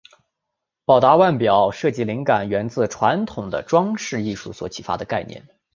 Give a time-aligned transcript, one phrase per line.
[0.83, 5.47] 宝达腕表设计灵感源自传统的装饰艺术所启发的概念。